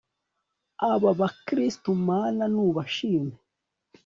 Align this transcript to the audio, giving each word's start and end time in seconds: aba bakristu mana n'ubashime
aba 0.91 1.09
bakristu 1.19 1.89
mana 2.07 2.43
n'ubashime 2.53 3.35